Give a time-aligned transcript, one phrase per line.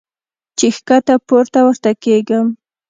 [0.57, 2.45] چې ښکته پورته ورته کېږم-